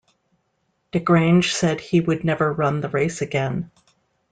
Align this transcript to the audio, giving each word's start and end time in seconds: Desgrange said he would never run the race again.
Desgrange 0.91 1.53
said 1.53 1.79
he 1.79 2.01
would 2.01 2.23
never 2.23 2.51
run 2.51 2.81
the 2.81 2.89
race 2.89 3.21
again. 3.21 3.69